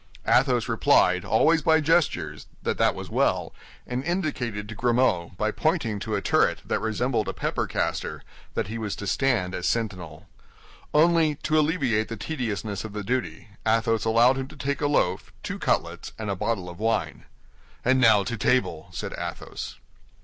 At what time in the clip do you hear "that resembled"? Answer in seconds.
6.65-7.27